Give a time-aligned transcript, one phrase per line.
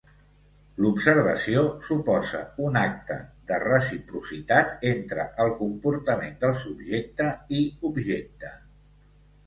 [0.85, 3.19] L'observació suposa un acte
[3.53, 8.57] de reciprocitat entre el comportament del subjecte i objecte.